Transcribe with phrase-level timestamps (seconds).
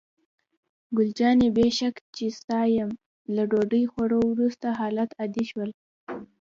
[0.97, 2.91] ګل جانې: بې شک چې ستا یم،
[3.35, 5.69] له ډوډۍ خوړو وروسته حالات عادي شول.